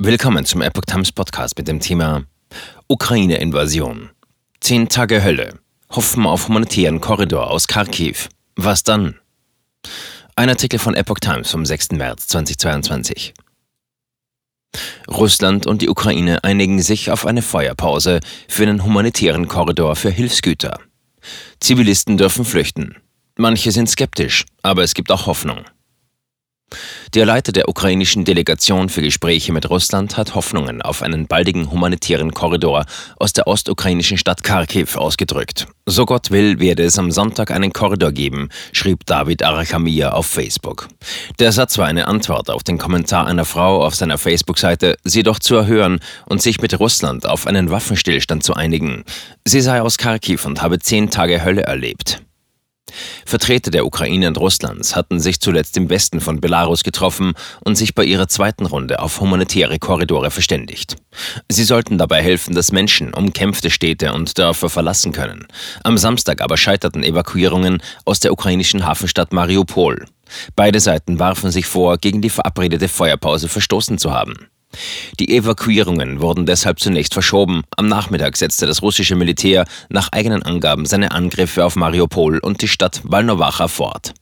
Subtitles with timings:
[0.00, 2.22] Willkommen zum Epoch Times Podcast mit dem Thema
[2.86, 4.10] Ukraine-Invasion.
[4.60, 5.58] Zehn Tage Hölle.
[5.90, 8.28] Hoffen auf humanitären Korridor aus Kharkiv.
[8.54, 9.18] Was dann?
[10.36, 11.90] Ein Artikel von Epoch Times vom 6.
[11.94, 13.34] März 2022.
[15.10, 20.78] Russland und die Ukraine einigen sich auf eine Feuerpause für einen humanitären Korridor für Hilfsgüter.
[21.58, 22.98] Zivilisten dürfen flüchten.
[23.36, 25.64] Manche sind skeptisch, aber es gibt auch Hoffnung.
[27.14, 32.32] Der Leiter der ukrainischen Delegation für Gespräche mit Russland hat Hoffnungen auf einen baldigen humanitären
[32.32, 32.84] Korridor
[33.16, 35.66] aus der ostukrainischen Stadt Kharkiv ausgedrückt.
[35.86, 40.88] So Gott will, werde es am Sonntag einen Korridor geben, schrieb David Arachamia auf Facebook.
[41.38, 45.38] Der Satz war eine Antwort auf den Kommentar einer Frau auf seiner Facebook-Seite, sie doch
[45.38, 49.04] zu erhören und sich mit Russland auf einen Waffenstillstand zu einigen.
[49.46, 52.20] Sie sei aus Kharkiv und habe zehn Tage Hölle erlebt.
[53.28, 57.94] Vertreter der Ukraine und Russlands hatten sich zuletzt im Westen von Belarus getroffen und sich
[57.94, 60.96] bei ihrer zweiten Runde auf humanitäre Korridore verständigt.
[61.50, 65.46] Sie sollten dabei helfen, dass Menschen umkämpfte Städte und Dörfer verlassen können.
[65.84, 70.06] Am Samstag aber scheiterten Evakuierungen aus der ukrainischen Hafenstadt Mariupol.
[70.56, 74.48] Beide Seiten warfen sich vor, gegen die verabredete Feuerpause verstoßen zu haben.
[75.18, 77.62] Die Evakuierungen wurden deshalb zunächst verschoben.
[77.76, 82.68] Am Nachmittag setzte das russische Militär nach eigenen Angaben seine Angriffe auf Mariupol und die
[82.68, 84.14] Stadt Walnowacha fort.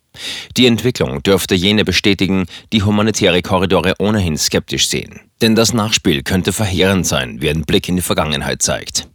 [0.57, 5.21] Die Entwicklung dürfte jene bestätigen, die humanitäre Korridore ohnehin skeptisch sehen.
[5.43, 9.09] Denn das Nachspiel könnte verheerend sein, wie ein Blick in die Vergangenheit zeigt.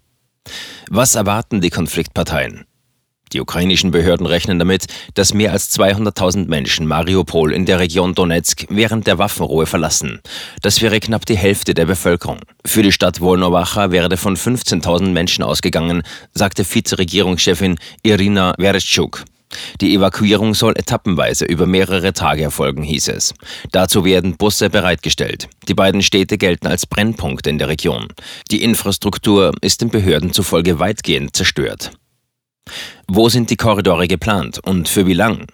[0.89, 2.65] Was erwarten die Konfliktparteien?
[3.33, 8.65] Die ukrainischen Behörden rechnen damit, dass mehr als 200.000 Menschen Mariupol in der Region Donetsk
[8.69, 10.21] während der Waffenruhe verlassen.
[10.61, 12.39] Das wäre knapp die Hälfte der Bevölkerung.
[12.65, 19.23] Für die Stadt Wolnowacha werde von 15.000 Menschen ausgegangen, sagte Vizeregierungschefin Irina Vereshchuk.
[19.81, 23.33] Die Evakuierung soll etappenweise über mehrere Tage erfolgen, hieß es.
[23.71, 25.49] Dazu werden Busse bereitgestellt.
[25.67, 28.07] Die beiden Städte gelten als Brennpunkte in der Region.
[28.49, 31.91] Die Infrastruktur ist den Behörden zufolge weitgehend zerstört.
[33.13, 35.47] Wo sind die Korridore geplant und für wie lang?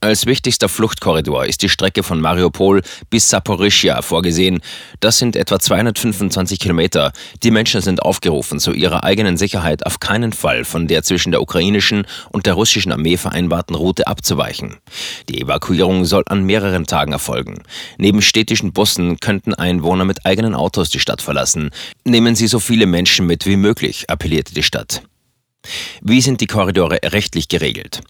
[0.00, 4.60] Als wichtigster Fluchtkorridor ist die Strecke von Mariupol bis Saporischia vorgesehen.
[5.00, 7.12] Das sind etwa 225 Kilometer.
[7.42, 11.42] Die Menschen sind aufgerufen, zu ihrer eigenen Sicherheit auf keinen Fall von der zwischen der
[11.42, 14.76] ukrainischen und der russischen Armee vereinbarten Route abzuweichen.
[15.28, 17.64] Die Evakuierung soll an mehreren Tagen erfolgen.
[17.98, 21.70] Neben städtischen Bussen könnten Einwohner mit eigenen Autos die Stadt verlassen.
[22.04, 25.02] Nehmen Sie so viele Menschen mit wie möglich, appellierte die Stadt.
[26.00, 28.02] Wie sind die Korridore rechtlich geregelt?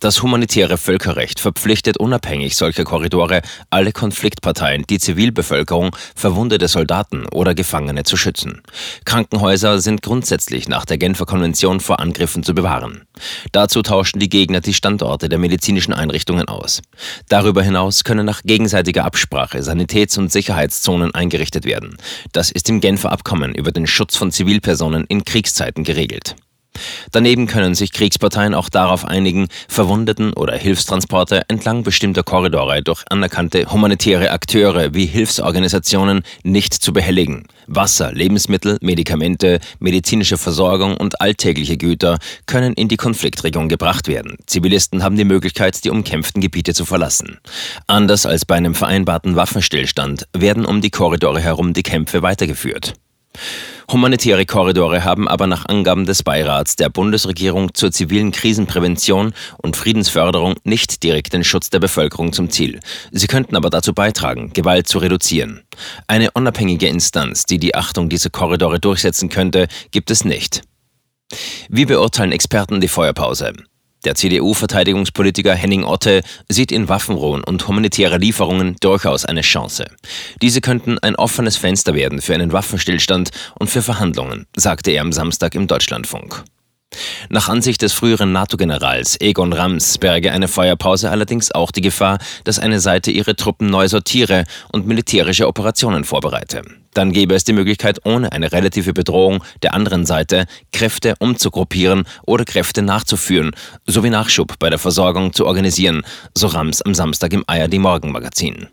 [0.00, 8.04] Das humanitäre Völkerrecht verpflichtet unabhängig solcher Korridore alle Konfliktparteien, die Zivilbevölkerung, verwundete Soldaten oder Gefangene
[8.04, 8.62] zu schützen.
[9.04, 13.08] Krankenhäuser sind grundsätzlich nach der Genfer Konvention vor Angriffen zu bewahren.
[13.50, 16.80] Dazu tauschen die Gegner die Standorte der medizinischen Einrichtungen aus.
[17.28, 21.96] Darüber hinaus können nach gegenseitiger Absprache Sanitäts- und Sicherheitszonen eingerichtet werden.
[22.30, 26.36] Das ist im Genfer Abkommen über den Schutz von Zivilpersonen in Kriegszeiten geregelt.
[27.12, 33.70] Daneben können sich Kriegsparteien auch darauf einigen, Verwundeten oder Hilfstransporte entlang bestimmter Korridore durch anerkannte
[33.70, 37.46] humanitäre Akteure wie Hilfsorganisationen nicht zu behelligen.
[37.66, 44.38] Wasser, Lebensmittel, Medikamente, medizinische Versorgung und alltägliche Güter können in die Konfliktregion gebracht werden.
[44.46, 47.38] Zivilisten haben die Möglichkeit, die umkämpften Gebiete zu verlassen.
[47.86, 52.94] Anders als bei einem vereinbarten Waffenstillstand werden um die Korridore herum die Kämpfe weitergeführt.
[53.90, 60.56] Humanitäre Korridore haben aber nach Angaben des Beirats der Bundesregierung zur zivilen Krisenprävention und Friedensförderung
[60.64, 62.80] nicht direkt den Schutz der Bevölkerung zum Ziel.
[63.12, 65.62] Sie könnten aber dazu beitragen, Gewalt zu reduzieren.
[66.06, 70.60] Eine unabhängige Instanz, die die Achtung dieser Korridore durchsetzen könnte, gibt es nicht.
[71.70, 73.54] Wie beurteilen Experten die Feuerpause?
[74.08, 79.84] Der CDU-Verteidigungspolitiker Henning Otte sieht in Waffenruhen und humanitäre Lieferungen durchaus eine Chance.
[80.40, 85.12] Diese könnten ein offenes Fenster werden für einen Waffenstillstand und für Verhandlungen, sagte er am
[85.12, 86.42] Samstag im Deutschlandfunk.
[87.30, 92.58] Nach Ansicht des früheren NATO-Generals Egon Rams berge eine Feuerpause allerdings auch die Gefahr, dass
[92.58, 96.62] eine Seite ihre Truppen neu sortiere und militärische Operationen vorbereite.
[96.94, 102.44] Dann gäbe es die Möglichkeit, ohne eine relative Bedrohung der anderen Seite Kräfte umzugruppieren oder
[102.44, 103.50] Kräfte nachzuführen,
[103.86, 106.02] sowie Nachschub bei der Versorgung zu organisieren,
[106.34, 108.68] so Rams am Samstag im ARD Morgenmagazin.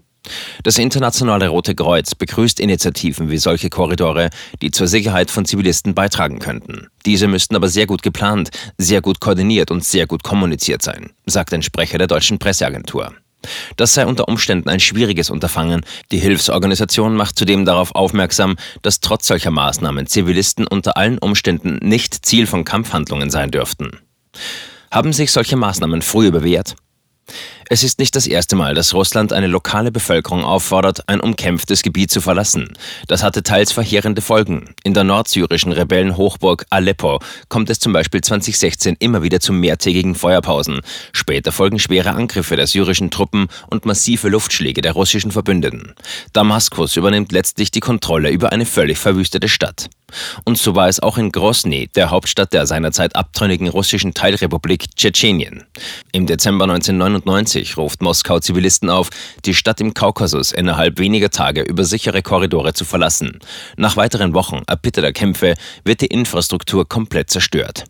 [0.63, 4.29] Das Internationale Rote Kreuz begrüßt Initiativen wie solche Korridore,
[4.61, 6.87] die zur Sicherheit von Zivilisten beitragen könnten.
[7.05, 11.53] Diese müssten aber sehr gut geplant, sehr gut koordiniert und sehr gut kommuniziert sein, sagt
[11.53, 13.13] ein Sprecher der deutschen Presseagentur.
[13.75, 15.81] Das sei unter Umständen ein schwieriges Unterfangen.
[16.11, 22.25] Die Hilfsorganisation macht zudem darauf aufmerksam, dass trotz solcher Maßnahmen Zivilisten unter allen Umständen nicht
[22.25, 23.99] Ziel von Kampfhandlungen sein dürften.
[24.91, 26.75] Haben sich solche Maßnahmen früher bewährt?
[27.67, 32.11] Es ist nicht das erste Mal, dass Russland eine lokale Bevölkerung auffordert, ein umkämpftes Gebiet
[32.11, 32.73] zu verlassen.
[33.07, 34.75] Das hatte teils verheerende Folgen.
[34.83, 37.19] In der nordsyrischen Rebellenhochburg Aleppo
[37.49, 40.81] kommt es zum Beispiel 2016 immer wieder zu mehrtägigen Feuerpausen.
[41.11, 45.95] Später folgen schwere Angriffe der syrischen Truppen und massive Luftschläge der russischen Verbündeten.
[46.33, 49.89] Damaskus übernimmt letztlich die Kontrolle über eine völlig verwüstete Stadt.
[50.43, 55.63] Und so war es auch in Grosny, der Hauptstadt der seinerzeit abtrünnigen russischen Teilrepublik Tschetschenien.
[56.11, 59.09] Im Dezember 1999 ruft Moskau Zivilisten auf,
[59.45, 63.39] die Stadt im Kaukasus innerhalb weniger Tage über sichere Korridore zu verlassen.
[63.77, 67.85] Nach weiteren Wochen erbitterter Kämpfe wird die Infrastruktur komplett zerstört.